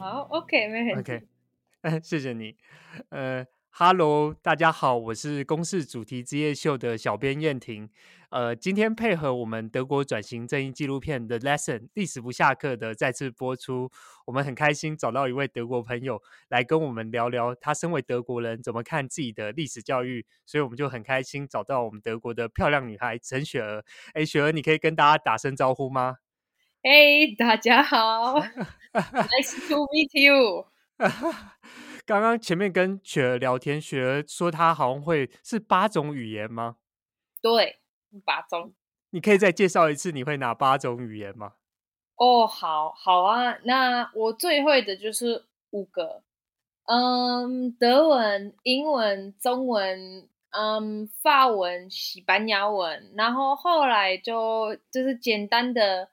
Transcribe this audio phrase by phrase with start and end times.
[0.00, 1.12] 好，OK，没问题。
[1.12, 1.22] OK，
[2.02, 2.56] 谢谢你。
[3.10, 7.90] 呃，Hello，大家好，我是公视主题之夜秀的小编燕婷。
[8.30, 13.90] 呃，今天配合我们德国转型正义纪录片《的 Lesson》历史不下课的再次播出，
[14.24, 23.84] 我们很开心找到一位德国朋友来跟我们聊聊他身为德国人怎么看自己的历史教育，所以我们就很开心找到我们德国的漂亮女孩陈雪儿。
[24.14, 26.16] 哎，雪儿，你可以跟大家打声招呼吗？
[26.82, 28.40] 嘿，大家好，
[28.94, 30.66] Nice to meet you。
[32.06, 36.76] 刚刚前面跟雪儿聊天，雪儿说她好像会是八种语言吗？
[37.42, 37.76] 对。
[38.24, 38.72] 八种，
[39.10, 41.52] 你可以再介绍一次你会哪八种语言吗？
[42.16, 46.22] 哦，好，好啊，那我最会的就是五个，
[46.86, 56.08] 嗯，德文、英文、中文，嗯，法文、西班牙文，然后后来就就是简单的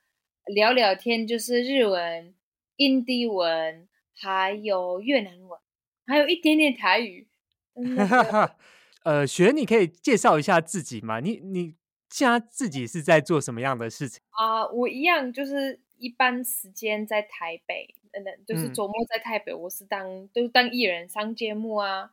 [0.54, 2.34] 聊聊天，就是日文、
[2.78, 5.60] 印地文，还有越南文，
[6.06, 7.28] 还有一点点台语。
[9.04, 11.20] 呃，雪，你可以介绍一下自己吗？
[11.20, 11.76] 你你。
[12.10, 22.12] 现在自己是在做什么样的事情啊？Uh, 我一样，就是一般时间在台北，嗯，就是周末在台北，嗯、我是当都是当艺人上节目啊，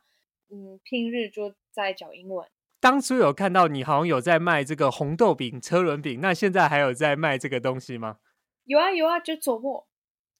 [0.51, 2.45] 嗯，平日就在教英文。
[2.81, 8.17] 当初有看到你好像有在卖这个红豆饼、车轮饼，那现在还有在卖这个东西吗？
[8.65, 9.87] 有啊有啊，就周末，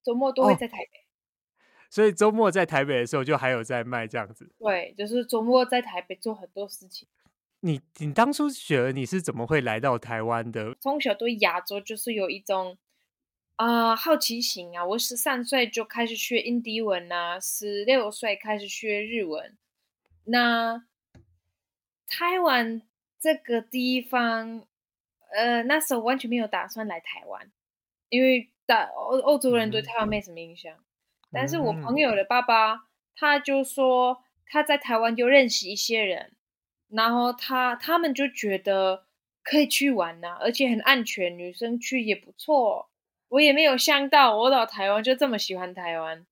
[0.04, 0.98] 周末都会在台北。
[0.98, 1.02] 哦，
[1.90, 4.52] 所以周末在台北的时候，就还有在卖这样子。
[4.58, 7.08] 对，就是周末在台北做很多事情。
[7.60, 10.76] 你你当初雪儿你是怎么会来到台湾的？
[10.80, 12.76] 从小对亚洲就是有一种
[13.56, 14.84] 啊、呃、好奇心啊！
[14.84, 19.56] 我十三岁就开始学印地文啊，十六岁开始学日文。
[20.24, 20.84] 那
[22.06, 22.82] 台湾
[23.18, 24.66] 这个地方，
[25.32, 27.50] 呃，那时候完全没有打算来台湾，
[28.08, 30.74] 因为大欧欧洲人对台湾没什么印象。
[30.74, 30.82] 嗯、
[31.32, 32.80] 但是我朋友的爸爸
[33.14, 36.32] 他就说他在台湾就认识一些人。
[36.88, 39.06] 然后他他们就觉得
[39.42, 42.88] 可以去玩呐、啊，而且很安全，女生去也不错。
[43.28, 46.24] 我也没有想到我到台湾就这么喜欢台湾，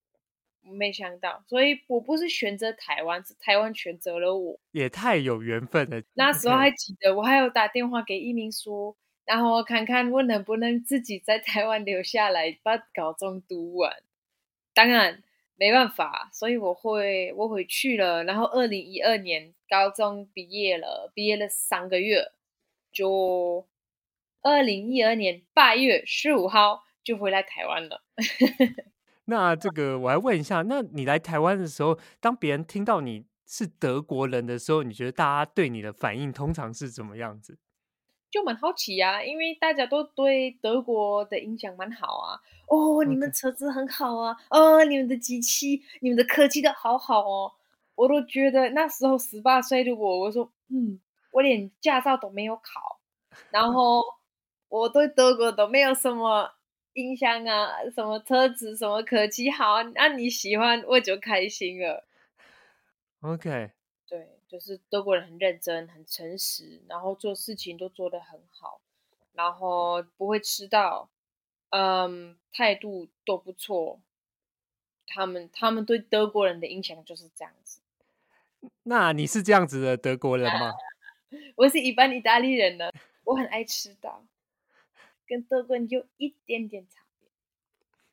[0.63, 6.01] 没想到，所以我不是选择台湾，是台湾选择了我，也太有缘分了。
[6.15, 14.03] 那时候还记得，我还有打电话给移民署，然后看看我能不能自己在台湾留下来把高中读完。
[14.75, 15.23] 当然。
[15.57, 18.25] 没办法，所以我会我回去了。
[18.25, 22.33] 然后二零一二年高中毕业了，毕业了三个月，
[22.91, 23.65] 就
[24.43, 28.03] 二零一二年八月十五号就回来台湾了。
[29.27, 37.57] 那这个我来问一下，那你来台湾的时候，当别人听到你是德国人的时候，你觉得大家对你的反应通常是怎么样子？
[38.35, 42.41] 就蛮好奇呀、啊，因为大家都对德国的印象蛮好啊。
[42.67, 47.53] 哦，你们车子很好啊，哦，你们的机器、你们的科技都好好哦。
[47.95, 50.99] 我都觉得那时候十八岁的我，我说，嗯，
[51.31, 52.99] 我连驾照都没有考，
[53.51, 54.03] 然后
[54.69, 56.51] 我对德国都没有什么
[56.95, 62.05] 印象啊，什么车子、什么科技好，那你喜欢我就开心了。
[63.21, 63.71] OK。
[64.55, 68.81] 对，就是德国人很认真、很诚实，然后做事情都做得很好，
[69.33, 71.11] 然后不会迟到，
[71.71, 74.01] 嗯，态度都不错。
[75.07, 77.81] 他们他们对德国人的印象就是这样子。
[78.85, 80.73] 那你是这样子的德国人吗？
[81.57, 82.91] 我是一般意大利人呢，
[83.25, 84.25] 我很爱迟到，
[85.27, 87.29] 跟德国人有一点点差别。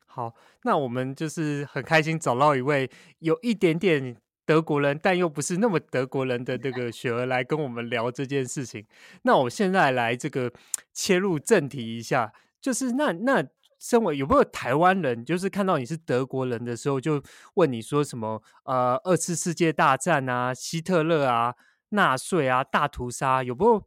[0.06, 4.16] 好，那我们就是很开心找到一位有一点点。
[4.44, 8.86] 德国人，但又不是那么德国人的这个 雪儿来跟我们聊这件事情。
[9.22, 10.52] 那我现在来这个
[10.92, 13.44] 切入正题一下，就是那那
[13.78, 17.22] 身为有没有台湾人，就是看到你是德国人的时候，就
[17.54, 18.42] 问你说什么？
[18.64, 21.54] 呃，二次世界大战啊，希特勒啊，
[21.90, 23.82] 纳粹啊，大屠杀，有没有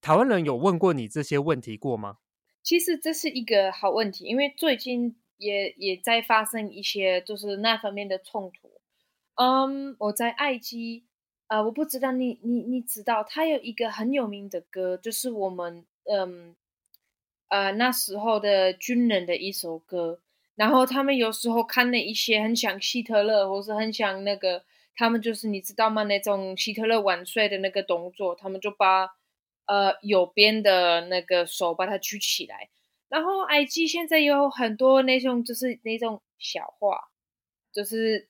[0.00, 2.16] 台湾人有问过你这些问题过吗？
[2.62, 8.77] 其实这是一个好问题，因为最近也也在发生一些就是那方面的冲突。
[9.38, 11.04] 嗯我在埃及，
[11.46, 16.56] 呃，我不知道你你你知道，他有一个很有名的歌，就是我们嗯
[17.48, 20.20] 呃那时候的军人的一首歌。
[20.56, 24.64] 然后他们有时候看了一些很像希特勒，或是很像那个，
[24.96, 26.02] 他们就是你知道吗？
[26.02, 29.06] 那种希特勒晚睡的那个动作，他们就把
[29.66, 32.70] 呃右边的那个手把它举起来。
[33.08, 36.98] 然后埃及现在有很多那种就是那种小话，
[37.72, 38.28] 就是。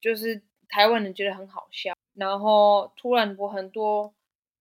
[0.00, 4.14] 就是台湾人觉得很好笑，然后突然我很多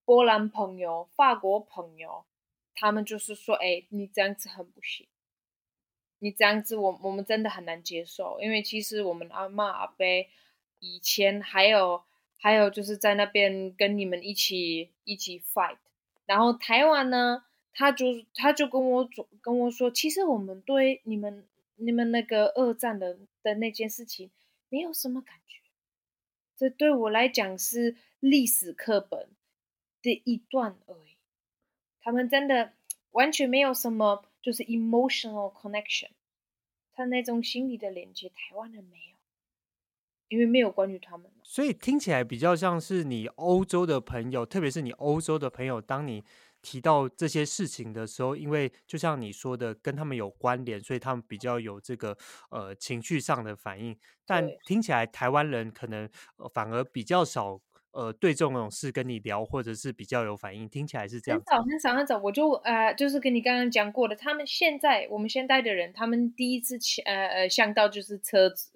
[0.06, 2.26] 波兰朋友、法国朋友，
[2.74, 5.08] 他们就是说：“哎，你这样子很不行。”
[6.20, 10.04] 你这样子我，我们真的很难接受，因为其实我们阿妈阿伯
[10.80, 12.02] 以前还有
[12.40, 15.78] 还有就是在那边跟你们一起一起 fight，
[16.26, 24.32] 然后台湾呢，他就他就跟我总跟我说，其实我们对你们你们那个二战的的那件事情
[24.70, 25.60] 没有什么感觉，
[26.56, 29.30] 这对我来讲是历史课本
[30.02, 31.18] 的一段而已，
[32.00, 32.74] 他们真的
[33.12, 34.26] 完全没有什么。
[34.40, 36.12] 就是 emotional connection，
[36.94, 39.18] 他那种心理的连接，台湾人没有，
[40.30, 41.30] 因为没有关于他们。
[41.50, 46.22] 所以听起来比较像是你欧洲的朋友，特别是你欧洲的朋友，当你
[46.62, 52.18] 提到这些事情的时候，因为就像你说的，跟他们有关联，所以他们比较有这个
[52.52, 53.98] 呃情绪上的反应。
[54.26, 56.08] 但听起来台湾人可能
[56.54, 57.62] 反而比较少。
[57.92, 61.42] 呃，对这种事跟你聊，或者是比较有反应，听起来是这样。
[61.44, 68.70] 很少很少很少，我就呃，就是跟你刚刚讲过的，他们现在我们现代的人，他们第一次呃呃想到就是车子，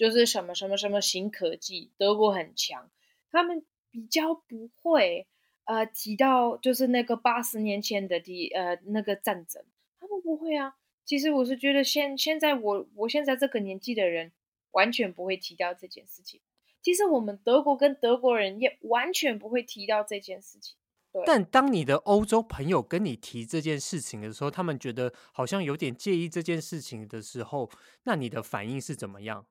[0.00, 2.90] 就是什么什么什么新科技，德国很强，
[3.30, 5.26] 他们比较不会
[5.66, 9.62] 呃提到就是那个八十年前的第呃那个战争，
[9.98, 10.76] 他们不会啊。
[11.04, 14.32] 其实我是觉得现现在我我现在这个年纪的人，
[14.70, 16.40] 完全不会提到这件事情。
[16.80, 20.78] 其实我们德国跟德国人也完全不会提到这件事情。
[21.12, 21.22] 对。
[21.26, 27.70] 但当你的欧洲朋友跟你提这件事情的时候，他们觉得好像有点介意这件事情的时候，
[28.04, 29.44] 那你的反应是怎么样？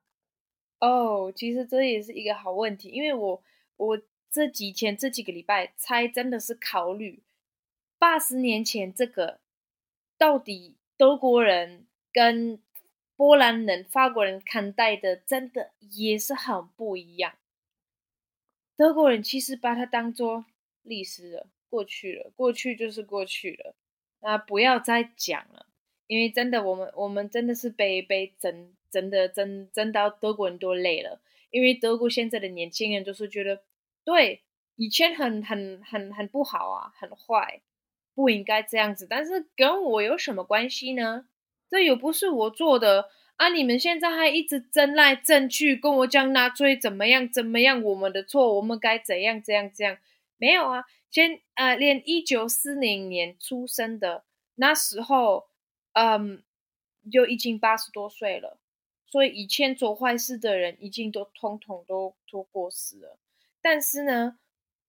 [0.80, 3.44] 哦，其实这也是一个好问题，因为我
[3.78, 7.22] 我这几天这几个礼拜才真的是考虑
[7.98, 9.40] 八十年前这个
[10.18, 12.62] 到底德国人跟。
[13.20, 17.34] 波兰人、法国人看待的真的也是很不一样。
[18.78, 20.46] 德国人其实把它当做
[20.84, 23.76] 历史了，过去了，过去就是过去了，
[24.22, 25.66] 那不要再讲了，
[26.08, 31.20] 因为真的，我们我们真的是被被整真的真真到德国人都累了，
[31.52, 33.62] 因为德国现在的年轻人就是觉得，
[34.04, 34.42] 对，
[34.76, 37.62] 以前很很很很不好啊，很坏，
[38.16, 41.28] 不应该这样子，但是跟我有什么关系呢？
[41.70, 43.50] 这又不是我做的啊！
[43.50, 49.98] 你们现在还一直争来争去，跟我讲纳粹怎么样怎么样，我们的错，我们该怎样怎样怎样？
[50.38, 54.24] 没有啊，先呃，连一九四零年出生的
[54.56, 55.48] 那时候，
[55.94, 56.42] 嗯，
[57.12, 58.58] 就已经八十多岁了，
[59.10, 63.18] 所以以前做坏事的人已经都统统都都过世了。
[63.62, 64.38] 但是呢，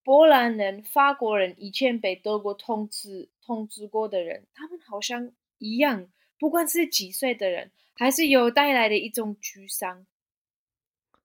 [0.04, 6.08] 波兰人、法国人以前被德国统治统治过的人，他们好像一样。
[6.38, 10.06] 不管是几岁的人，还是有带来的一种沮丧。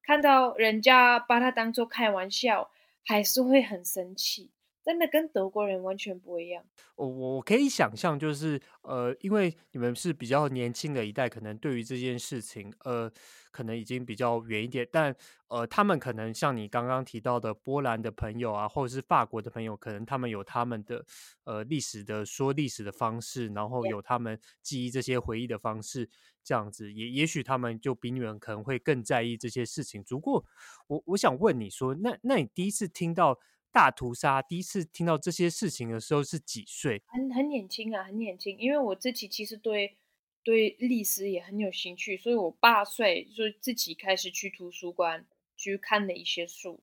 [0.01, 2.69] 看到人家把他当做开玩笑，
[3.03, 4.51] 还是会很生气。
[4.85, 6.63] 真的跟德国人完全不一样。
[6.95, 13.11] 我我可以想象，就是呃，因为你们是比较年轻的一代，可能对于这件事情，呃，
[13.51, 14.87] 可能已经比较远一点。
[14.91, 15.13] 但
[15.47, 21.03] 呃，他们可能像你刚刚提到的波兰的朋友啊，或者是法国的朋友，可能他们有他们的
[21.45, 26.07] 呃历史的说历史的方式，然后有他们记忆这些回忆的方式，
[26.43, 30.03] 这样子也也许他们就比你们可能会更在意这些事情。
[30.03, 30.45] 不过
[30.87, 33.39] 我我想问你说，那那你第一次听到？
[33.75, 37.01] 大屠杀第一次听到这些事情的时候是几岁？
[37.07, 38.57] 很很年轻啊，很年轻。
[38.57, 39.97] 因为我自己其实对
[40.45, 45.25] 对历史也很有兴趣，所以我八岁就自己开始去图书馆
[45.57, 46.79] 去看了一些书。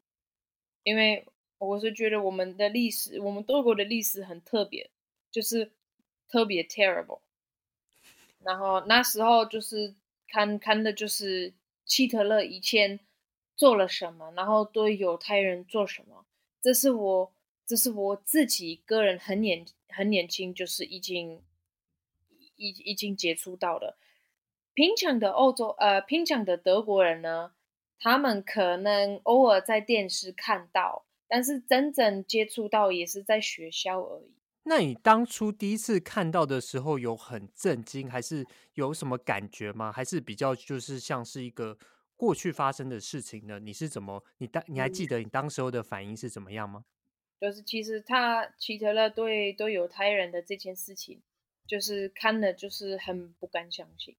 [0.83, 1.27] 因为
[1.57, 4.91] 我是觉得我们的历史，我们德国的历史很特别，
[5.31, 5.73] 就是
[6.29, 7.23] 特别 terrible。
[8.41, 9.95] 然后那时候就是
[10.29, 11.55] 看看的就是
[11.87, 13.01] 希特勒以前
[13.57, 16.27] 做了什么，然后对犹太人做什么。
[16.63, 17.33] 这是我，
[17.67, 21.43] 这是我自己个人很年很年轻，就是已经
[22.55, 23.97] 已已经接触到的。
[24.73, 27.53] 平常的欧洲，呃，平常的德国人呢，
[27.99, 34.33] 他们可能偶尔在电视看到，但是真正接触到也是在学校而已。
[34.63, 39.91] 那你当初第一次看到的时候，有很震惊，还是有什么感觉吗？
[39.91, 41.77] 还是比较就是像是一个？
[42.23, 43.59] 过去发生的事情呢？
[43.59, 44.23] 你是怎么？
[44.39, 46.85] 你当你还记得你当时候的反应是怎么样吗？
[47.41, 51.21] 就是其实他希特勒对对犹太人的这件事情，
[51.67, 54.15] 就是看了就是很不敢相信。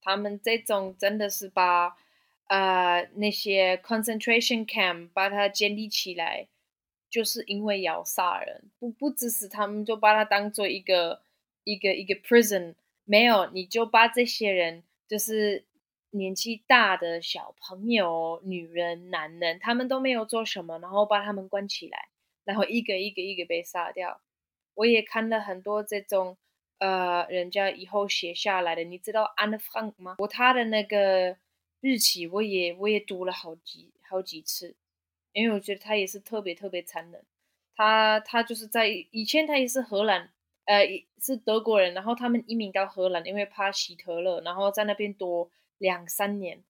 [0.00, 1.96] 他们这种真的是把
[2.48, 6.48] 呃那些 concentration camp 把它建立起来，
[7.08, 11.22] 就是因为要杀人，不不只是他们就把它当做一个
[11.62, 15.67] 一个一个 prison，没有你就把这些人就是。
[16.18, 22.08] 年纪大的小朋友、女人、男人，他们都没有做什么，然后把他们关起来，
[22.44, 24.20] 然后一个一个一个被杀掉。
[24.74, 26.36] 我也看了很多这种
[26.78, 28.84] 呃，人家以后写下来的。
[28.84, 30.16] 你知道 Anne Frank 吗？
[30.18, 31.36] 我他的那个
[31.80, 34.76] 日期，我也我也读了好几好几次，
[35.32, 37.24] 因为我觉得他也是特别特别残忍。
[37.74, 40.30] 他他就是在以前他也是荷兰，
[40.64, 40.84] 呃，
[41.20, 46.62] 是德国人，然后他们移民到荷兰，因为怕希特勒，然后在那边躲两三年，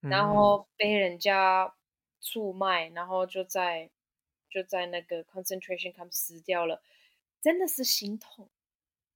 [0.00, 1.74] 然后被人家
[2.20, 3.90] 出卖，然后就在
[4.48, 6.82] 就在那个 concentration camp 死掉了，
[7.42, 8.48] 真的是心痛。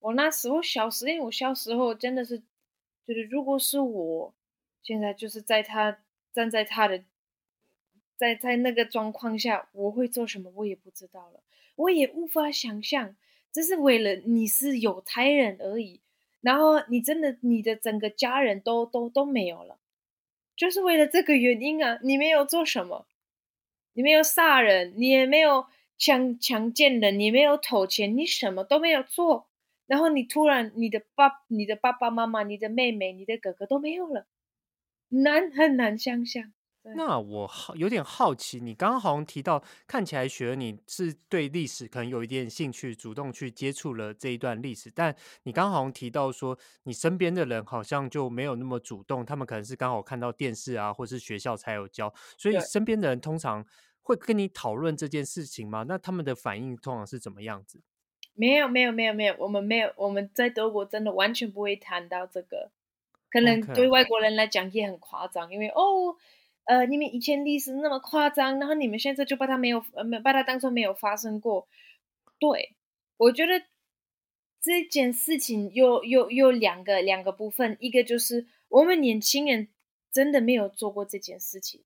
[0.01, 2.39] 我那时候小时候，因为我小时候真的是，
[3.05, 4.35] 就是如果是我，
[4.83, 6.01] 现在就是在他
[6.33, 7.05] 站在他的，
[8.17, 11.43] 在在那个状况下，我会做什么，我也不知道了，
[11.77, 13.17] 我也无法想象，
[13.53, 16.01] 只是为了你是犹太人而已，
[16.49, 19.79] 然后你真的你的整个家人都都都没有了，
[20.57, 23.07] 就是为了这个原因啊，你没有做什么，
[23.93, 25.67] 你没有杀人，你也没有
[25.99, 29.47] 强强奸人，你没有偷钱，你什么都没有做。
[29.87, 34.27] 然后你突然，你的爸、你的爸爸妈妈、你的妹妹、你的哥哥都没有了，
[35.09, 36.55] 难很难想象。
[36.95, 44.91] 那我好有点好奇，你刚刚好像提到，看起来学你是对历史可能有一点兴趣，主动去接触了这一段历史。
[44.95, 53.65] 但你刚刚好像提到说，你身边的人好像就没有那么主动，他们可能是刚好看到电视啊，或是学校才有教，所以身边的人通常
[54.03, 55.85] 会跟你讨论这件事情吗？
[55.89, 57.83] 那他们的反应通常是怎么样子？
[58.35, 62.71] 没有没有没有没有，我们没有我们在德国真的完全不会谈到这个，
[63.31, 66.15] 可能对外国人来讲也很夸张.因为哦，
[66.69, 71.67] 呃，你们以前历史那么夸张，然后你们现在就把它没有呃把它当做没有发生过。
[72.39, 72.77] 对，
[73.17, 73.65] 我觉得
[74.61, 79.69] 这件事情有有有两个两个部分，一个就是我们年轻人
[80.13, 81.83] 真的没有做过这件事情，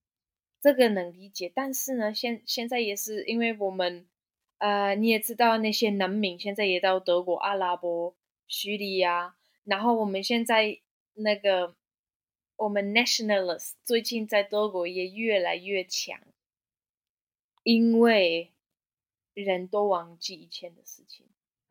[0.60, 4.06] 这个能理解，但是呢，现现在也是因为我们。
[4.58, 8.14] 呃，你也知道那些难民现在也到德国、阿拉伯、
[8.46, 9.34] 叙利亚，
[9.64, 10.78] 然后我们现在
[11.14, 11.74] 那个
[12.62, 16.21] 我们 nationalist 最近在德国也越来越强，
[17.64, 18.52] 因为
[19.35, 21.26] 人都忘记以前的事情，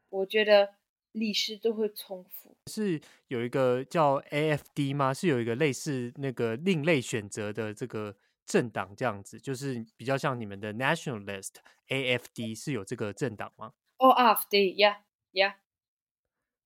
[0.10, 0.76] 我觉得
[1.14, 2.58] 历史都会重复。
[2.70, 5.14] 是有一个叫 AFD 吗？
[5.14, 8.16] 是有一个类似那个另类选择的这个。
[8.44, 11.54] 政党这样子，就是比较像你们的 Nationalist
[11.88, 13.72] AFD 是有这个政党吗？
[13.98, 15.54] 哦、oh,，AFD，yeah，yeah。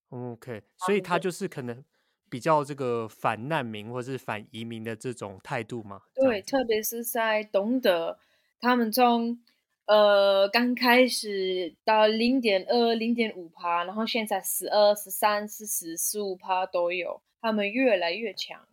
[0.08, 1.84] OK，所以他就是可能
[2.28, 6.02] 比较这个反难民或是反移民的这种态度吗？
[6.14, 8.18] 对，特别是在东德，
[8.60, 9.38] 他们从
[9.86, 18.66] 呃刚开始到零点二、零点五趴，然后现在十二、十三、十四、十五趴都有，他们越来越强。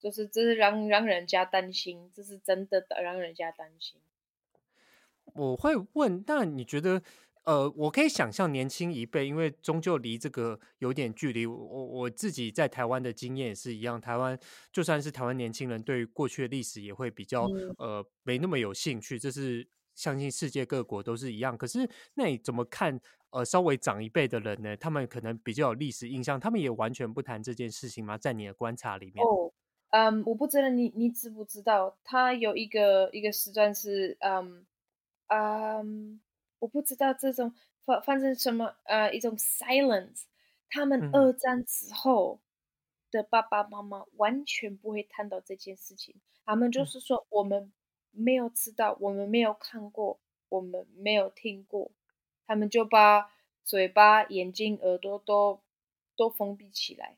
[0.00, 4.00] 就是这是让让人家担心，这是真的的让人家担心。
[5.26, 7.00] 我会问，那你觉得，
[7.44, 11.44] 呃，我可以想象年轻一辈，因为终究离这个有点距离。
[11.46, 14.38] 我我自己在台湾的经验也是一样，台湾
[14.72, 19.18] 就算是台湾年轻人，对于过去的历史也会比较、嗯、呃没那么有兴趣。
[19.18, 21.56] 这是相信世界各国都是一样。
[21.56, 23.00] 可是那你怎么看？
[23.32, 28.18] 呃，稍微长一辈的人呢，他们可能比较有历史印象，他们也完全不谈这件事情吗？
[28.18, 29.24] 在你的观察里面？
[29.24, 29.50] 哦
[29.88, 34.66] 嗯，um, 我不知道你你知不知道，他有一个一个时段是，嗯，
[35.28, 36.20] 嗯，
[36.62, 37.52] 我不知道这种
[37.84, 40.22] 反反正什么呃一种 silence，
[40.70, 42.38] 他们二战之后
[43.10, 46.14] 的爸爸妈妈完全不会谈到这件事情，
[46.44, 47.72] 他们就是说我们
[48.12, 51.90] 没有知道，我们没有看过，我们没有听过，
[52.46, 53.32] 他们就把
[53.64, 55.60] 嘴巴、眼睛、耳朵都
[56.16, 57.16] 都封闭起来。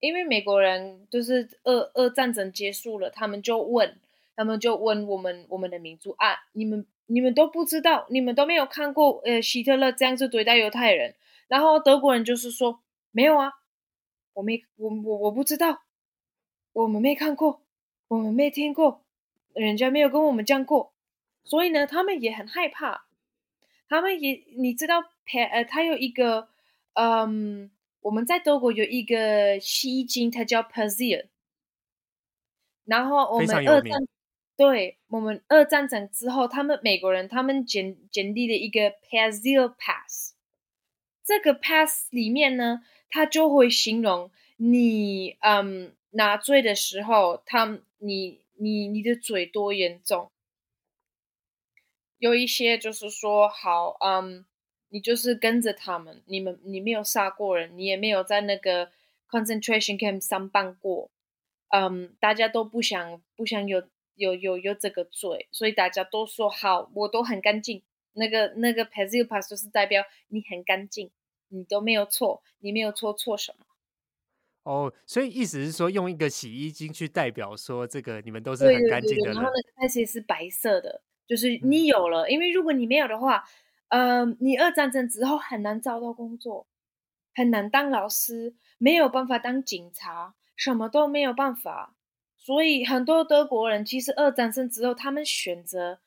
[0.00, 3.98] 因为美国人就是二二战争结束了，他们就问，
[4.36, 11.16] 他们就问我们我们的民族啊，你们你们都不知道，你们都没有看过，呃，希特勒这样子对待犹太人，
[11.48, 13.52] 然后德国人就是说没有啊，
[14.34, 15.82] 我没我我我不知道，
[16.72, 17.62] 我们没看过，
[18.08, 19.04] 我们没听过，
[19.54, 20.94] 人家没有跟我们讲过，
[21.42, 23.06] 所以呢，他们也很害怕，
[23.88, 25.02] 他们也你知道，
[25.52, 26.48] 呃，他有一个
[26.94, 27.70] 嗯。
[28.02, 31.26] 我们在德国有一个戏精，他叫 pazil。
[32.86, 33.90] 然后我们二战，
[34.60, 40.34] 对，我们二战争之后，他们美国人他们建建立了一个 Persil Pass。
[41.24, 50.30] 这个 Pass 里面呢，他就会形容你，嗯，拿醉的时候，他你你你的嘴多严重。
[52.18, 54.44] 有一些就是说，好，嗯。
[54.92, 58.90] 你就是跟着他们，你们你没有杀过人，你也没有在那个
[59.30, 61.08] concentration camp 上班过，
[61.68, 63.88] 嗯，大家都不想不想有
[64.20, 67.82] 有有有这个罪，所以大家都说好，我都很干净。
[68.12, 71.10] 那个那个 Persil Pass 就是代表你很干净，
[71.48, 73.64] 你都没有错，你没有错，错什么？
[74.64, 79.24] 哦，所以意思是说，用一个洗衣精去代表说，这个你们都是很干净的人。
[79.24, 83.44] 对对对，然后那个东西是白色的，就是你有了，嗯、因为如果你没有的话，
[83.88, 86.66] 呃，你二战争之后很难找到工作，
[87.34, 91.94] 很难当老师，没有办法当警察，什么都没有办法。
[92.40, 96.00] 所以很多德国人其实二战胜之后，他们选择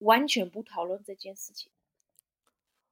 [0.00, 1.70] 完全不讨论这件事情，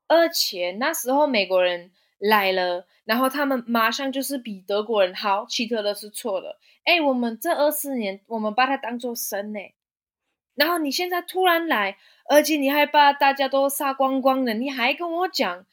[0.06, 1.92] 而且那时候美国人。
[2.18, 5.46] 来了，然后他们马上就是比德国人好。
[5.50, 9.60] 希特勒是错的，哎，我们这二四年，我们把他当做神呢。
[10.54, 11.98] 然后你现在突然来，
[12.30, 15.66] 而且你还把大家都杀光光了，你还跟我讲，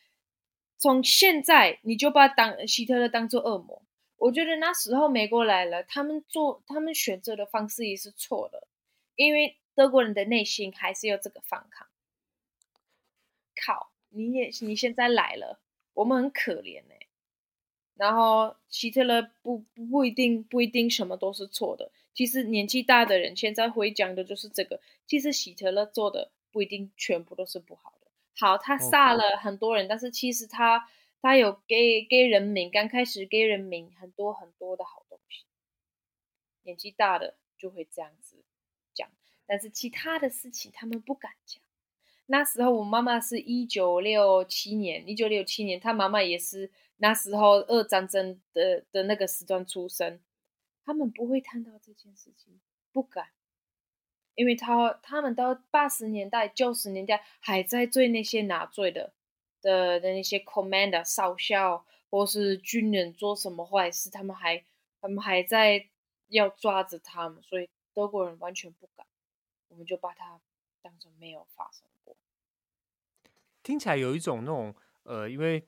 [0.78, 3.82] 从现在你就把当希特勒当做恶魔。
[4.24, 8.70] 我觉得那时候美国来了，他们做他们选择的方式也是错的，
[9.16, 11.88] 因为德国人的内心还是有这个反抗。
[13.66, 15.60] 靠，你也你现在来了。
[15.94, 17.08] 我们很可怜呢、欸，
[17.96, 21.92] 然后希特勒不不不一定不一定什么都是错的。
[22.14, 24.80] 其实年纪大的人现在会讲的就是这个。
[25.06, 28.08] 其实希特勒做的不一定全部都是不好的。
[28.40, 30.88] 好，他杀了很多人.但是其实他
[31.24, 35.46] 他有给给人民刚开始给人民很多很多的好东西。
[36.64, 38.44] 年纪大的就会这样子
[38.94, 39.10] 讲，
[39.46, 41.64] 但是其他的事情他们不敢讲。
[42.26, 50.20] 那时候我妈妈是一九六七年，一九六七年，她妈妈也是那时候二战争的的那个时段出生，
[50.84, 52.60] 他们不会谈到这件事情，
[52.92, 53.30] 不敢，
[54.36, 59.14] 因为他他们到八十年代、九十年代还在追那些纳粹的
[59.64, 64.64] 的的那些 commander 少校或是军人做什么坏事，他们还
[65.02, 65.88] 他们还在
[66.28, 69.08] 要抓着他们，所以德国人完全不敢，
[69.70, 70.40] 我们就把它
[70.82, 72.16] 当成没有发生过。
[73.64, 75.66] 听起来有一种那种呃，因为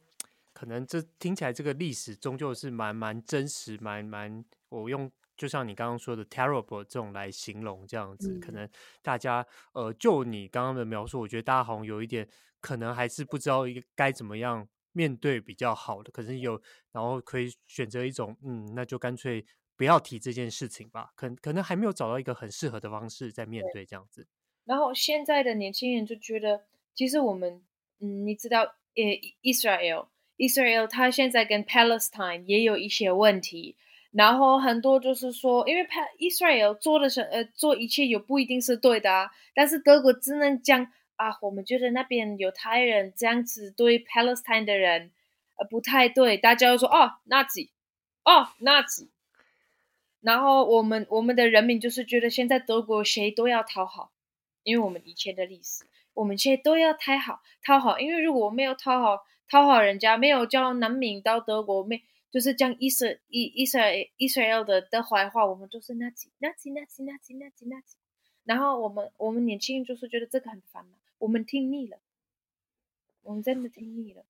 [0.54, 8.70] 可能这听起来这个历史终究是蛮蛮真实，蛮蛮我用就像你刚刚说的 terrible 这种来形容这样子，嗯、可能
[9.02, 12.28] 大家呃，就你刚刚的描述，我觉得大家好像有一点
[12.60, 19.46] 可能还是不知道一个该怎么样面对比较好的，可是有然后可以选择一种嗯，那就干脆
[19.78, 24.28] 不要提这件事情吧，可可能还没有找到一个很适合的方式在面对这样子。
[24.66, 27.64] 然后现在的年轻人就觉得，其实我们。
[28.02, 29.04] 嗯，你知道，呃
[29.42, 33.78] ，Israel，Israel，他现在跟 Palestine 也有一些问题，
[34.16, 35.86] 然后很多就是说，因为
[36.20, 45.12] Israel 做的是，呃，做一切又不一定是对的啊，但是德国只能讲啊，我们觉得那边犹太人这样子对 Palestine 的人，
[45.58, 47.68] 呃，不太对，大家都说哦，Nazi，
[48.24, 49.10] 哦，Nazi，
[50.22, 54.12] 然后我们我们的人民就是觉得现在德国谁都要讨好，
[54.64, 55.84] 因为我们以前的历史。
[56.14, 62.02] 我们现在都要讨好，讨好，因为如果没有讨好，讨好人家，没有叫难民到德国，没
[62.36, 63.80] 就是讲以色以以色
[64.18, 67.96] 以色列的的坏话，我们就是那几那几那几那几那几那几，
[68.44, 71.98] 然后我们我们年轻人就是觉得这个很烦嘛，我们听腻了，
[73.22, 74.26] 我们真的听腻了。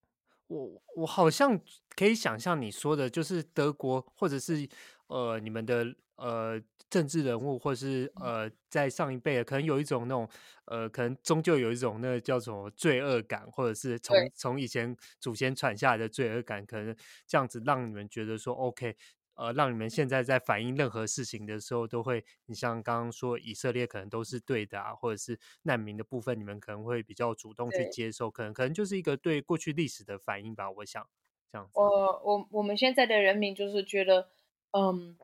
[0.46, 1.60] 我我好像
[1.96, 4.70] 可以想象你说的，就是德国或者是
[5.08, 5.96] 呃你们的。
[6.18, 10.30] 呃，政治人物，或是呃，在上一辈的，可能有一种那种，
[10.66, 16.96] 呃，可能终究有一种那叫什么罪恶感，或者是从从以前祖先传下来的罪恶感，可能
[17.28, 18.96] 这样子让你们觉得说，OK，
[19.36, 31.06] 呃，让你们现在在反映任何事情的时候，都会，你像刚刚说以色列可能都是对的啊，或者是难民的部分，你们可能会比较主动去接受，可能可能就是一个对过去历史的反应吧，我想
[31.52, 31.74] 这样子。
[31.74, 34.30] 我我我们现在的人民就是觉得，
[34.72, 35.18] 嗯。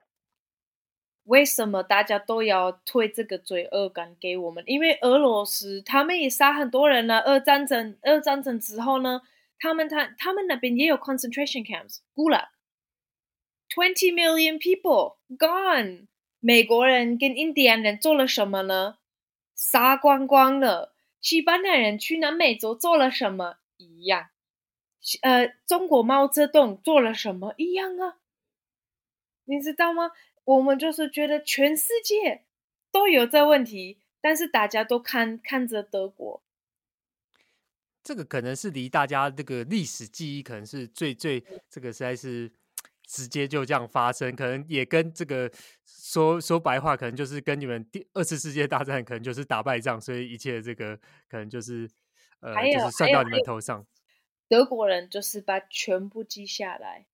[1.25, 4.63] 为什么大家都要推这个罪恶感给我们？
[4.65, 7.19] 因为俄罗斯他们也杀很多人了。
[7.19, 9.21] 二战争二战争之后呢，
[9.59, 12.49] 他们他他们那边也有 concentration camps，孤了
[13.69, 16.07] ，twenty million people gone。
[16.39, 18.97] 美国人跟印第安人做了什么呢？
[19.55, 20.95] 杀光光了。
[21.21, 23.57] 西班牙人去南美洲做了什么？
[23.77, 24.29] 一样。
[25.21, 27.53] 呃，中国毛泽东做了什么？
[27.57, 28.17] 一样啊。
[29.45, 30.11] 你知道吗？
[30.43, 32.45] 我们就是觉得全世界
[32.91, 36.43] 都有这问题，但是大家都看看着德国，
[38.03, 42.51] 这个可能是离大家这个历史记忆可能是最最这个实在是
[43.05, 45.49] 直接就这样发生，可能也跟这个
[45.85, 50.97] 说说白话，可能就是跟你们第二次世界大战可能就是打败仗，所以一切这个
[51.29, 51.87] 可能就是
[52.39, 53.85] 呃，就是算到你们头上。
[54.49, 57.05] 德国人就是把全部记下来，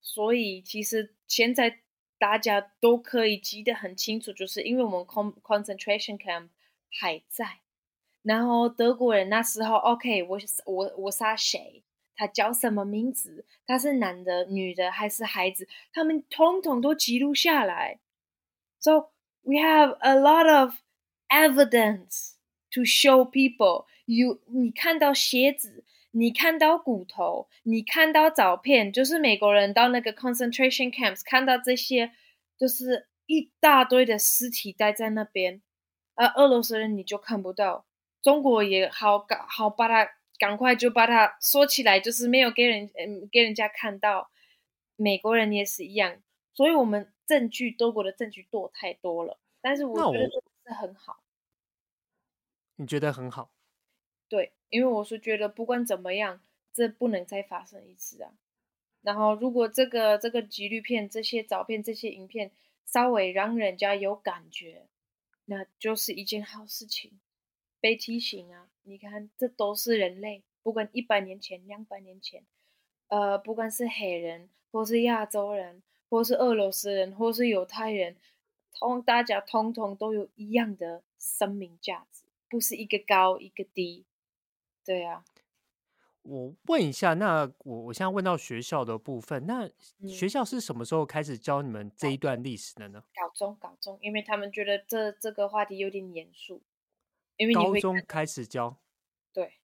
[0.00, 1.82] 所以其实现在。
[2.18, 6.48] 大家都可以记得很清楚，就是因为我们 concentration camp
[6.90, 7.60] 还在，
[8.22, 11.82] 然后德国人那时候 OK，我我我杀谁，
[12.16, 18.00] 他叫什么名字，他是男的、女的还是孩子，他们统统都记录下来。
[18.78, 19.10] So
[19.42, 20.76] we have a lot of
[21.28, 22.34] evidence
[22.70, 24.40] to show people you。
[24.46, 25.84] 你看到鞋子，
[26.16, 32.12] 你看到骨头，你看到照片，就是美国人到那个 concentration camps 看到这些，
[32.56, 35.60] 就是一大堆的尸体待在那边，
[36.14, 37.84] 而俄罗斯人你就看不到。
[38.22, 44.30] 中国也好搞好把它赶快就把它说起来，就是没有给人嗯给人家看到。
[44.96, 46.22] 美国人也是一样，
[46.52, 49.40] 所以我们证据多国的证据多太多了。
[49.60, 51.18] 但是我觉得这是很好。
[52.76, 53.50] 你觉得很好？
[54.28, 56.40] 对，因为我是觉得不管怎么样，
[56.72, 58.32] 这不能再发生一次啊。
[59.02, 62.50] 然后如果这个这个纪录片、这些照片、这些影片
[62.84, 64.88] 稍微让人家有感觉，
[65.44, 67.20] 那就是一件好事情。
[67.80, 68.68] 被提醒啊！
[68.82, 72.42] 你看，这都是人类，不管一百年前、两百年前，
[73.06, 78.16] 呃，不管是黑人，或是亚洲人，或是俄罗斯人，或是犹太人，
[78.72, 84.04] 通大家通通都有一样的生命价值，不是一个高一个低。
[84.84, 85.24] 对啊，
[86.22, 89.70] 我问一下，那我我现在问到学校的部分，那
[90.06, 93.02] 学校是什么时候开始教你们这一段历史的呢？
[93.14, 96.62] 高中，高中，因为他们觉得这这个话题有点严肃。
[97.36, 98.78] 因为高中开始教，
[99.32, 99.54] 对，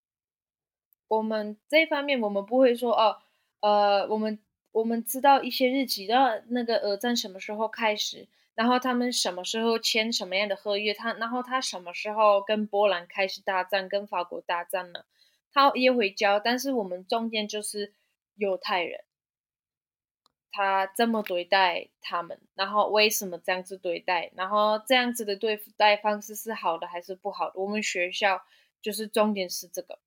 [1.07, 3.19] 我们这一方面我们不会说哦，
[3.61, 4.41] 呃，我们
[4.73, 8.27] 我们知道一些日期，然后那个二战什么时候开始，
[8.61, 15.07] 然后他们什么时候签什么样的合约，他然后他什么时候跟波兰开始大战，跟法国大战呢？
[15.51, 17.95] 他也会教，但是我们中间就是
[18.35, 19.01] 犹太人。
[20.53, 24.31] 他这么对待他们，然后为什么这样子对待？
[24.37, 27.59] 然后这样子的对待方式是好的还是不好的？
[27.59, 28.43] 我们学校
[28.83, 29.99] 就是重点是这个。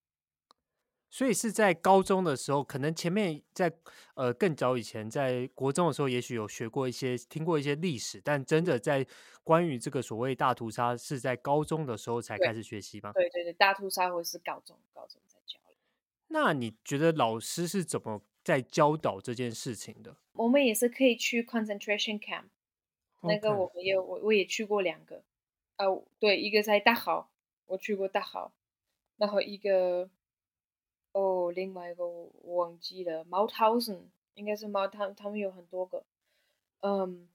[1.14, 3.72] 所以是在高中的时候，可能前面在
[4.16, 9.06] 呃更早以前，在国中的时候，也许有学过一些、听过一些历史，但真的在
[9.44, 13.12] 关于这个所谓大屠杀，是在高中的时候才开始学习吗？
[13.14, 15.60] 对对对，大屠杀会是高中高中在教。
[16.30, 20.16] 那你觉得老师是怎么在教导这件事情的？
[20.32, 22.46] 我们也是可以去 concentration camp，
[23.22, 25.22] 那个我们也我我也去过两个，
[25.76, 25.86] 啊，
[26.18, 27.30] 对，一个在大好，
[27.68, 28.52] 我去过大好，
[29.18, 30.10] 然后一个，
[31.14, 34.02] 哦，另外一个我忘记了，Mauthausen，
[34.34, 36.06] 应该是猫，他他们有很多个，
[36.82, 37.30] 嗯，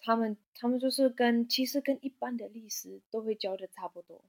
[0.00, 4.24] 他们他们就是跟其实跟一般的历史都会教的差不多，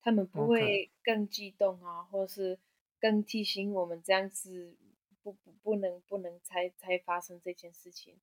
[0.00, 2.58] 他们不会更激动啊.或者是
[2.98, 4.76] 更提醒我们这样子。
[5.22, 8.14] 不不不能不能才才发生这件事情，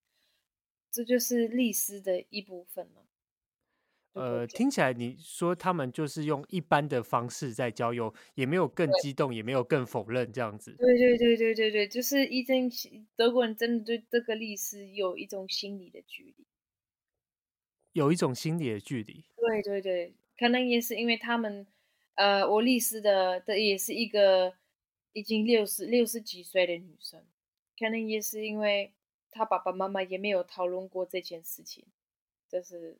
[0.90, 3.04] 这就是历史的一部分了。
[4.14, 10.76] 呃，听起来你说他们就是用一般的方式在交友，也没有更激动，也没有更否认这样子。
[10.78, 12.70] 对对对对对对，就是一种
[13.16, 16.46] 德国人真的对这个历史有一种心理的距离，
[17.92, 19.26] 有一种心理的距离。
[19.36, 21.68] 对对对，可能也是因为他们，
[22.16, 24.54] 呃，我历史的的也是一个。
[25.16, 27.24] 已经六十六十几岁的女生，
[27.78, 28.92] 可能也是因为
[29.30, 31.86] 她爸爸妈妈也没有讨论过这件事情，
[32.50, 32.98] 就是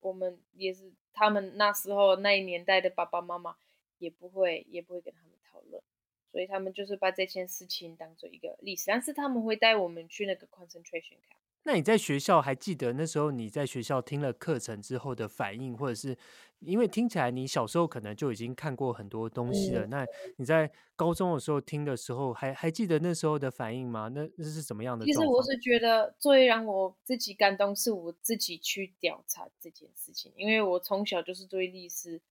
[0.00, 3.56] 我们也是他们那时候那一年代的爸爸妈妈
[3.98, 5.82] 也不会也不会跟他们讨论，
[6.30, 11.47] 所以他们就是把这件事情当做一个历史，但是他们会带我们去那个 concentration camp。
[11.68, 16.16] 那你在学校还记得那时候你在学校听了课程之后的反应，或者是
[16.60, 20.06] 因为听起来你小时候可能就已经看过很多东西了，嗯、那
[20.38, 24.08] 你在高中的时候听的时候还还记得那时候的反应吗？
[24.14, 25.04] 那那是怎么样的？
[25.04, 32.22] 其实我是觉得最让我自己感动是我自己去调查这件事情，因为我从小就是对历史，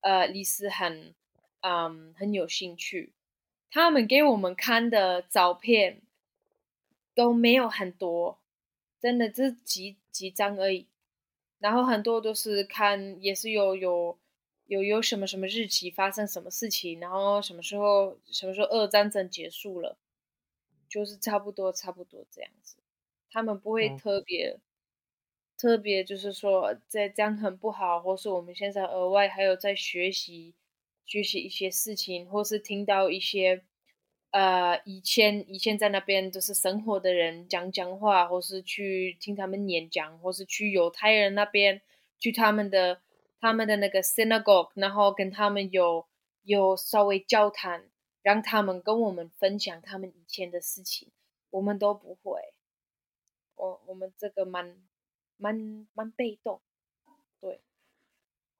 [0.00, 1.14] 呃，历史很
[1.60, 3.12] 嗯很有兴趣。
[3.70, 6.00] 他们给我们看的照片
[7.14, 8.38] 都没有很多。
[9.06, 10.88] 真的这几几张而已，
[11.60, 14.18] 然后很多都是看，也是有有
[14.66, 19.96] 有有什么什么日期发生什么事情，然后什么时候什么时候二战争结束了，
[20.88, 22.78] 就是差不多差不多这样子。
[23.30, 24.60] 他们不会特别、嗯、
[25.56, 30.56] 特别，就是说这这样很不好，或是我们现在额外还有在学习
[31.04, 33.62] 学习一些事情，或是听到一些。
[34.32, 41.80] 呃，以前以前在那边就是生活的人讲讲话，或是去听他们演讲，或是去犹太人那边
[42.18, 43.00] 去他们的
[43.40, 46.06] 他们的那个 synagogue，然后跟他们有
[46.42, 47.88] 有稍微交谈，
[48.20, 51.10] 让他们跟我们分享他们以前的事情，
[51.48, 52.52] 我们都不会，
[53.54, 54.76] 我我们这个蛮
[55.38, 56.60] 蛮蛮被动，
[57.40, 57.62] 对，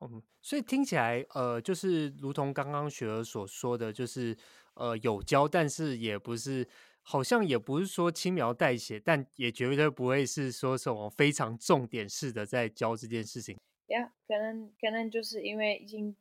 [0.00, 4.34] 嗯，所以听起来呃，就是如同刚刚雪儿所说的，就是。
[4.76, 6.66] 呃有教，但是也不是，
[7.02, 13.58] 好像也不是说轻描淡写，但也绝对不会是说什么非常重点式的在教这件事情。
[13.88, 16.16] 呀，yeah, 可能可能就是因为已经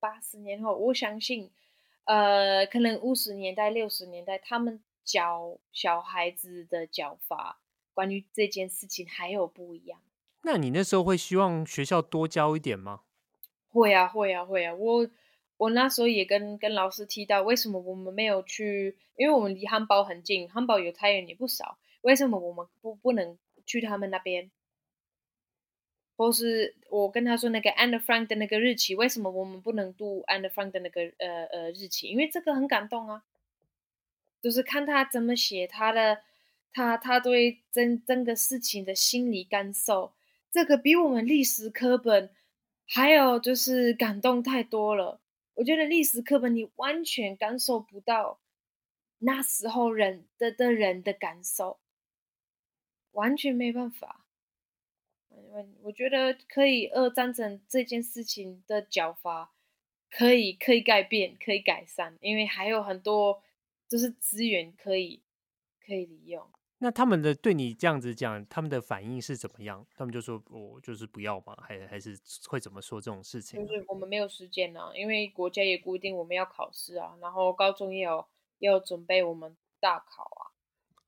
[0.00, 1.50] 八十年后，我相信，
[2.04, 7.60] 呃，可能五十年代、六十年代，他们教小孩子的教法，
[7.92, 10.00] 关于这件事情还有不一样。
[10.44, 13.02] 那你那时候会希望学校多教一点吗？
[13.68, 14.74] 会啊，会啊，会啊。
[14.74, 15.08] 我
[15.62, 18.96] 我那时候也跟跟老师提到，为什么我们没有去？
[19.16, 24.50] 因为我们离汉堡很近，汉堡犹太人也不少，为什么我们不不能去他们那边？
[26.16, 32.08] 或是我跟他说那个 Anne Frank 的那个日期，为什么我们不能读 Anne Frank 的那个呃呃日期？
[32.08, 33.22] 因为这个很感动啊，
[34.42, 36.22] 就是看他怎么写他的，
[36.72, 40.12] 他他对整整个事情的心理感受，
[40.50, 42.30] 这个比我们历史课本
[42.84, 45.20] 还有就是感动太多了。
[45.54, 48.40] 我觉得历史课本你完全感受不到
[49.18, 51.78] 那时候人的的人的感受，
[53.12, 54.26] 完全没办法。
[55.28, 59.52] 我我觉得可以二战争这件事情的教法
[60.10, 63.42] 可以可以改变，可以改善，因为还有很多
[63.88, 65.22] 就是资源可以
[65.84, 66.50] 可以利用。
[66.82, 69.86] 那他们的对你这样子讲，他们的反应是怎么样？
[69.94, 72.18] 他们就说我就是不要嘛，还还是
[72.48, 73.64] 会怎么说这种事情？
[73.64, 78.26] 就是我们没有时间啊，因为国家也规定我们要考试啊，然后高中也有
[78.58, 80.50] 要准备我们大考啊。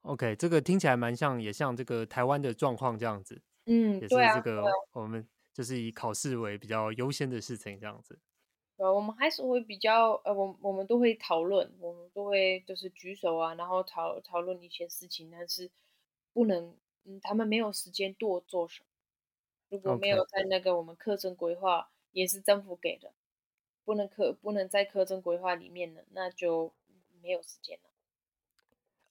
[0.02, 3.42] OK，这个听起来蛮像，也像这个台湾的状况这样子。
[3.66, 8.16] 嗯，也是这个，我们就是以考试为比较优先的事情，这样子。
[8.78, 15.70] 呃，我们还是会比较，呃，我我们都会讨论，我们都会就是举手啊，然后讨讨论一些事情，但是
[16.32, 18.86] 不能，嗯，他们没有时间多做什么。
[19.70, 23.14] 如果没有在那个我们课程规划，也是政府给的，
[23.84, 26.74] 不能课不能在课程规划里面的，那就
[27.22, 27.90] 没有时间了。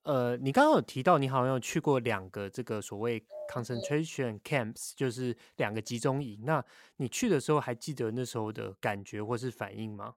[0.03, 6.41] 呃，你刚刚有提到你好像有去过两个这个所谓 concentration camps，就是两个集中营。
[6.43, 6.63] 那
[6.97, 10.15] 你去的时候还记得那时候的感觉或是反应吗？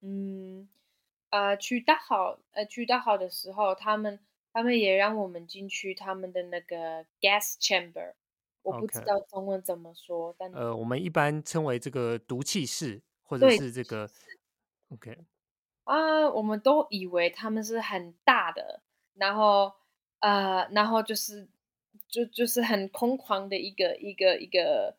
[0.00, 0.68] 嗯，
[1.30, 4.18] 呃，去大好，呃，去大好的时候，他们
[4.52, 8.14] 他们也让我们进去他们的那个 gas chamber，
[8.62, 14.08] 我不知道中文怎么说，但呃，我们一般称为这个毒气室，或者是这个
[14.88, 15.26] OK
[15.84, 18.82] 啊，我们都以为他们是很大的。
[19.18, 19.72] 然后，
[20.20, 21.48] 呃，然后就是，
[22.08, 24.96] 就就是很空旷的一个一个一个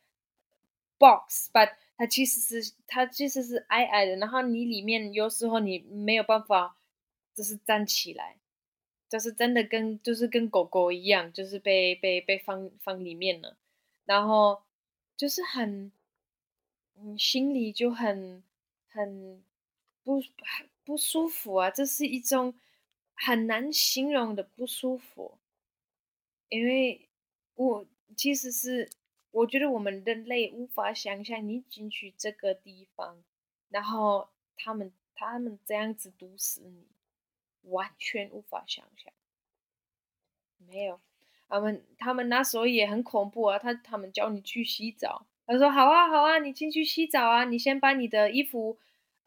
[0.98, 6.78] box，but 它其实是它其实是矮矮的，然后你里面有时候你没有办法，
[7.34, 8.38] 就是站起来，
[9.10, 13.58] 就是真的跟就是跟狗狗一样，就是被被被放放里面了，
[14.06, 14.62] 然后
[15.18, 15.92] 就是很，
[16.96, 18.44] 嗯，心里就很
[18.90, 19.44] 很
[20.04, 20.22] 不
[20.84, 22.54] 不舒服啊，这是一种。
[23.22, 25.38] 很难形容的不舒服，
[26.48, 27.10] 因为
[27.56, 28.90] 我其实是
[29.32, 33.22] 我觉得我们人类无法想象你进去这个地方，
[33.68, 36.88] 然后他们他们这样子毒死你，
[37.64, 39.12] 完全无法想象。
[40.58, 41.02] 没有，
[41.50, 48.80] 他们他们那时候也很恐怖啊，他他们叫你去洗澡，他说好啊好啊，你进去洗澡啊，你先把你的衣服。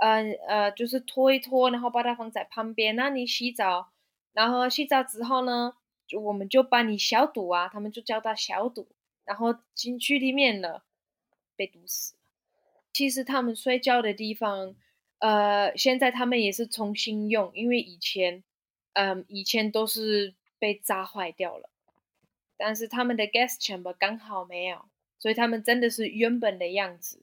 [0.03, 2.97] 呃呃，就是拖一拖，然后把它放在旁边。
[2.97, 3.93] 那你洗澡，
[4.33, 5.77] 然后洗澡之后呢，
[6.09, 7.69] 就我们就帮你消毒啊。
[7.69, 8.89] 他们就叫它消毒，
[9.25, 10.83] 然后进去里面了，
[11.55, 12.21] 被毒死了。
[12.93, 14.75] 其实他们睡觉的地方，
[15.21, 18.43] 呃，现在他们也是重新用，因为以前，
[18.95, 21.71] 嗯、以前都是被炸坏掉了。
[22.57, 24.85] 但是他们的 gas chamber 刚好没有，
[25.21, 27.23] 所以他们真的是原本的样子。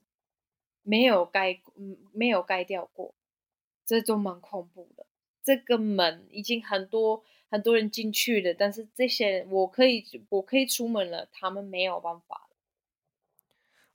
[0.90, 3.14] 没有盖，嗯，没有盖掉过，
[3.86, 5.06] 这就蛮恐怖的。
[5.44, 12.49] 这个门已经很多很多人进去了，但是这些我可以我可以出门了，他们没有办法。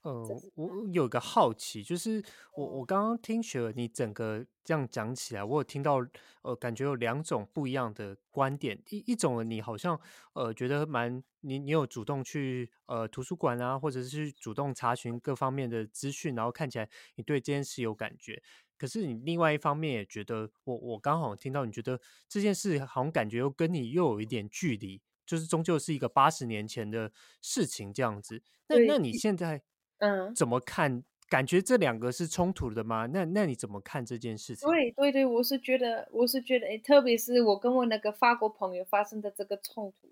[0.04, 2.22] 呃，我有个好奇，就是
[2.54, 6.06] 我我刚刚听雪儿你整个这样讲起来，我有听到
[6.42, 8.78] 呃，感觉有两种不一样的观点。
[8.90, 9.98] 一一种你好像
[10.34, 18.42] 呃觉得蛮你你有主动去呃图书馆啊，或者是主动查询各方面的资讯，然后看起来你对这件事有感觉。
[18.76, 28.42] 可是你另外一方面也觉得，我我刚好听到你觉得这件事好像感觉又跟你又有一点距离，就是终究是一个八十年前的事情这样子。
[28.68, 29.62] 那那你现在？
[30.00, 31.04] 嗯，怎么看？
[31.28, 33.06] 感觉这两个是冲突的吗？
[33.06, 34.70] 那那你怎么看这件事情？
[34.70, 40.08] 对对对，我是觉得，我是觉得，诶，特别是我跟我那个法国朋友发生的这个冲突，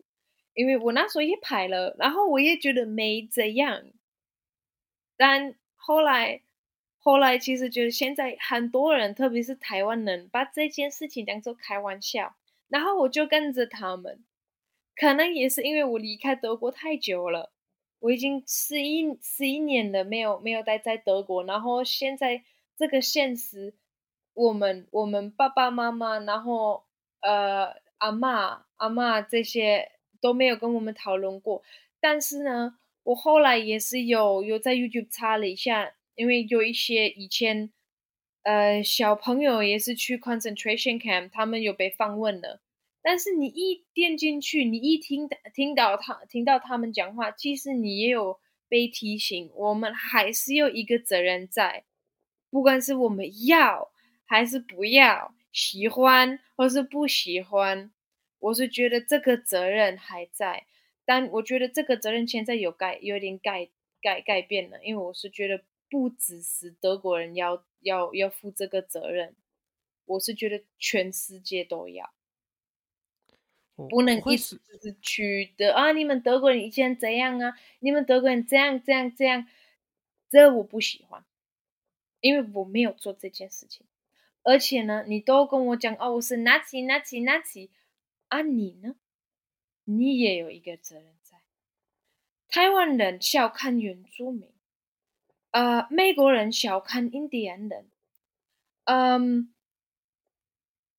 [0.54, 3.84] 因为我那时候也拍了，然后我也觉得没怎样，
[5.16, 6.42] 但后来
[6.98, 12.34] 后来其实觉得现在很多人，特别是台湾人，把这件事情当做开玩笑，
[12.68, 14.24] 然后我就跟着他们。
[14.94, 17.51] 可能也是因为我离开德国太久了，
[18.02, 21.44] 我已经十一十一年了，没有没有待在德国。
[21.44, 22.42] 然后现在
[22.76, 23.74] 这个现实，
[24.34, 26.82] 我们我们爸爸妈妈，然后
[27.20, 31.62] 呃阿嬷阿嬷这些都没有跟我们讨论过。
[32.00, 37.70] 但是呢，我后来也是有有在 YouTube 查了一下，因为有一些以前
[38.42, 42.58] 呃小朋友也是去 concentration camp，他们有被访问的。
[43.02, 48.38] 但是你一点进去，你一听听到他听到他们讲话，其实你也有
[48.68, 51.84] 被提醒，我们还是有一个责任在，
[52.48, 53.90] 不管是我们要
[54.24, 57.90] 还是不要，喜欢或是不喜欢，
[58.38, 60.66] 我是觉得这个责任还在，
[61.04, 63.68] 但我觉得这个责任现在有改有点改
[64.00, 69.34] 改改变了，因为我是觉得不只是德国人要要要负这个责任，
[70.06, 72.12] 我是觉得全世界都要。
[73.74, 75.92] 不能一直是去的啊！
[75.92, 77.58] 你们德国人以前怎样啊？
[77.80, 79.46] 你们德国人这样这样这样，
[80.28, 81.24] 这我不喜欢，
[82.20, 83.86] 因为我没有做这件事情。
[84.42, 87.70] 而且呢，你都跟我讲哦，我是 Nazi Nazi Nazi
[88.28, 88.96] 啊，你呢？
[89.84, 91.38] 你也有一个责任在。
[92.48, 94.48] 台湾人小看原住民，
[95.52, 97.86] 呃，美国人小看印第安人，
[98.84, 99.52] 嗯，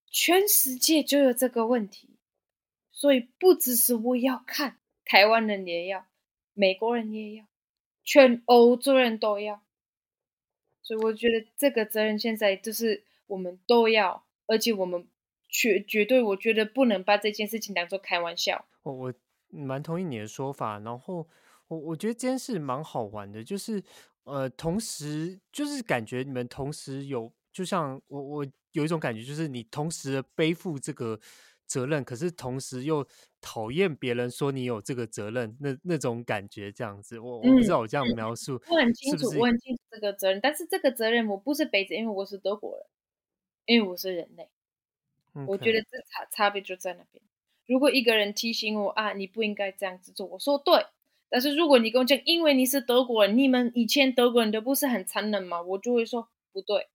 [0.10, 2.13] 全世界就有这个问题。
[3.04, 6.06] 所以不只是我要看，台湾人也要，
[6.54, 7.46] 美国人也要，
[8.02, 9.62] 全欧洲人都要。
[10.82, 15.06] 所以我觉得这个责任现在就是我们都要，而且我们
[15.50, 18.64] 绝绝对，我觉得不能把这件事情当做开玩笑。
[18.84, 19.14] 我我
[19.50, 21.28] 蛮同意你的说法，然后
[21.68, 23.84] 我我觉得这件事蛮好玩的，就是
[24.24, 31.20] 呃，同时就是感觉你们同时有，就像我我有一种感觉，就是你同时背负这个。
[31.74, 33.08] 责任，可是同时又
[33.42, 42.86] 讨厌别人说你有这个责任，那那种感觉这样子，我我不知道我这样描述，我很清楚，我很清楚这个责任，但是这个责任我不是背着，因为我是德国人，
[43.66, 44.50] 因为我是人类.
[45.48, 47.24] 我觉得这差差别就在那边。
[47.66, 50.86] 如果一个人提醒我啊，你不应该这样子做，我说对，
[51.28, 55.60] 但是如果你跟我讲，因为你是德国人，你们以前德国人都不是很残忍吗？
[55.62, 56.88] 我就会说不对，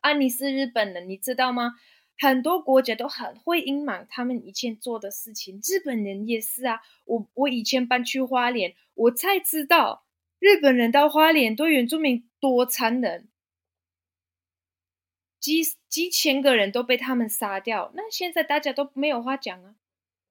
[0.00, 1.72] 啊，你是日本人，你知道吗？
[2.18, 6.80] 很多国家都很会隐瞒他们以前做的事情，日本人也是啊。
[7.04, 10.04] 我我以前搬去花莲，我才知道
[10.40, 13.28] 日本人到花莲对原住民多残忍，
[15.38, 17.92] 几几千个人都被他们杀掉。
[17.94, 19.76] 那现在大家都没有话讲啊。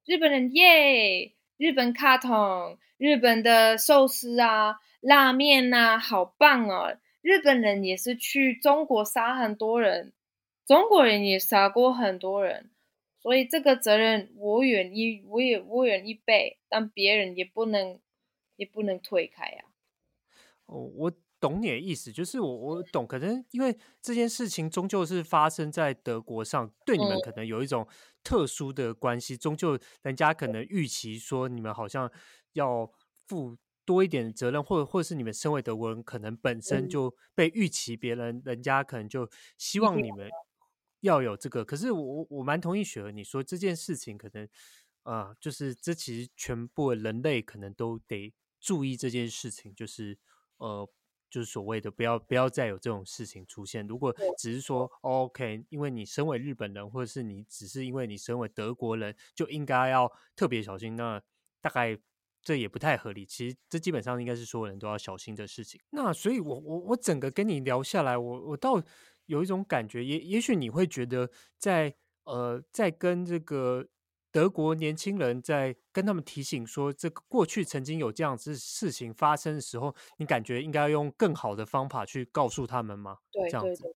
[0.04, 6.98] 日本人耶，日本卡通，日本的寿司啊，拉面啊，好棒哦。
[7.22, 10.12] 日本人也是去中国杀很多人。
[10.68, 12.70] 中国人也杀过很多人，
[13.22, 17.98] 所以这个责任我愿意，我也我愿意背，但别人也不能，
[18.56, 19.72] 也不能推开呀、啊。
[20.66, 27.88] 哦，我懂你的意思，就是我我懂，可能因为这件事情终究是发生在德国上，对你们可能有一种
[28.22, 32.12] 特殊的关系，终究人家可能预期说你们好像
[32.52, 32.92] 要
[33.26, 40.28] 负多一点责任，或者或者是你们身为德国人，可能本身就被预期别人，人家可能就希望你们。
[41.00, 44.44] 要有这个，可是我我蛮同意雪儿你说这件事情，可能
[45.04, 50.18] 啊、呃，就是这其实全部人类可能都得注意这件事情，就是
[50.56, 50.88] 呃，
[51.30, 53.86] 就是所谓的不要不要再有这种事情出现。
[53.86, 61.22] 如果只是说 OK，因为你身为日本人，或者是你只是因为你身为德国人，就应该要特别小心，那
[61.60, 61.96] 大概
[62.42, 63.24] 这也不太合理。
[63.24, 65.80] 其实这基本上应该是所有人都要小心的事情。
[65.90, 68.82] 那所以我，我我我整个跟你聊下来，我我到。
[69.28, 73.86] 有一种感觉，也也许你会觉得在，在呃，在跟这个
[74.30, 83.18] 德国年轻人在跟他们提醒说，这个过去曾经有这样子事情发生的时候，你感觉应该要用更好的方法去告诉他们吗？
[83.32, 83.94] 对，这样子，对，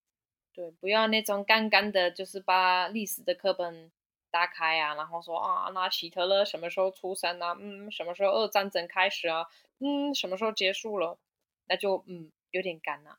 [0.55, 3.91] 对，不要那种干干的，就是把历史的课本
[4.31, 7.57] 打开啊，然后说啊，那希特勒什么时候出生啊？
[7.61, 9.47] 嗯，什么时候二战争开始啊？
[9.81, 11.19] 嗯，什么时候结束了？
[11.67, 13.19] 那就嗯，有点干了。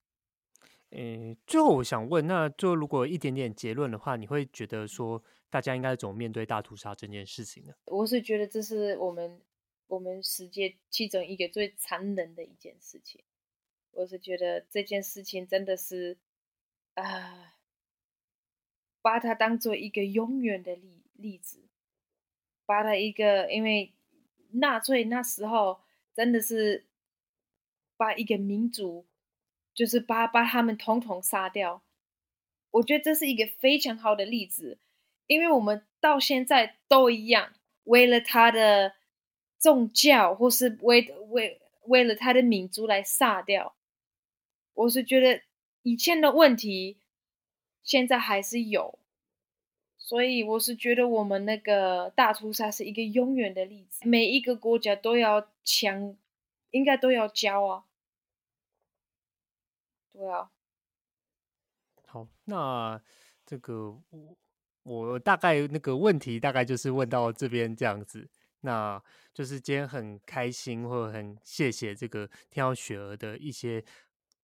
[0.93, 7.73] 诶，最后我想问，那就如果一点点结论的话，你会觉得说大家应该怎么面对大屠杀这件事情呢？
[7.85, 9.41] 我是觉得这是我们
[9.87, 13.23] 我们世界其中一个最残忍的一件事情。
[13.89, 16.19] 我是觉得这件事情真的是
[16.93, 17.53] 啊、呃，
[19.01, 21.63] 把它当做一个永远的例例子，
[22.67, 23.93] 把它一个，因为
[24.51, 25.81] 纳粹那时候
[26.13, 26.85] 真的是
[27.97, 29.07] 把一个民族。
[29.74, 31.82] 就是把把他们统统杀掉。
[32.71, 34.78] 我觉得这是一个非常好的例子，
[35.28, 37.53] 因为我们到现在都一样，
[37.84, 38.93] 为了他的
[39.57, 43.76] 宗教或是为为为了他的民族来杀掉。
[44.74, 45.41] 我是觉得
[45.84, 46.97] 以前的问题
[47.84, 48.97] 现在还是有。
[49.97, 56.17] 所以我是觉得我们那个大屠杀是一个永远的例子，每一个国家都要强，
[56.71, 57.86] 应该都要教啊。
[60.14, 60.49] 对啊。
[62.07, 63.01] 好，那
[63.45, 64.38] 这个我
[64.84, 68.30] 我大概那个问题大概就是问到这边这样子，
[68.61, 69.01] 那
[69.34, 73.84] 就是今天很开心或者很谢谢这个天耀雪儿的一些。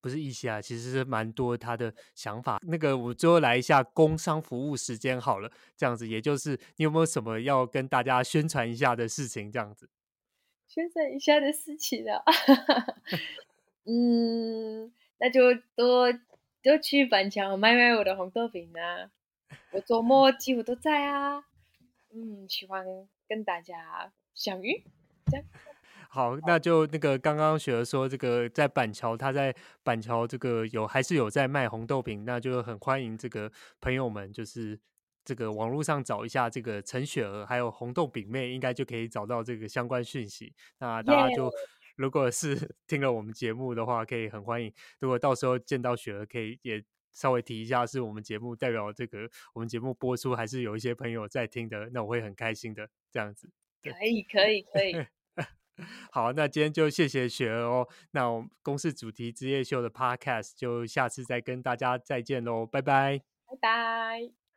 [0.01, 2.57] 不是一些啊，其实是蛮多他的想法。
[2.63, 9.51] 那个，我最后来一下工商服务时间好了，这样子，也就是你有没有什么要跟大家宣传一下的事情？
[9.51, 9.89] 这样子，
[10.70, 12.24] 宣传一下的事情啊，
[13.84, 14.89] 嗯，
[15.20, 16.11] 那就多
[16.63, 19.11] 多去板桥买买我的红豆饼啊，
[19.72, 21.43] 我周末几乎都在啊，
[22.13, 22.86] 嗯，喜欢
[23.28, 24.84] 跟大家相遇，
[25.28, 25.45] 这样。
[26.11, 29.53] 好，那就那个刚刚雪儿说，这个在板桥，他在
[29.84, 34.80] 板桥这个有还是有在卖红豆饼，那就很欢迎这个朋友们，就是
[35.24, 40.51] 这个网络上找一下这个陈雪儿，还有红豆饼妹，应该就可以找到这个相关讯息。
[40.80, 41.47] 那大家就
[41.99, 44.73] 如果是听了我们节目的话，可以很欢迎。
[45.01, 46.81] 如果到时候见到雪儿，可以也
[47.11, 52.89] 稍微提一下，是我们节目代表这个我们节目播出，还是有一些朋友在听的，那我会很开心的。
[53.11, 53.51] 这样子，
[53.83, 54.95] 可以，可以，可以。
[56.09, 57.85] 好，那今天就谢谢雪儿哦。
[58.11, 64.48] 那我们公司主题职业秀的 Podcast 就下次再跟大家再见喽，拜拜，拜拜。